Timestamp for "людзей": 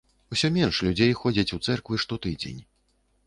0.85-1.11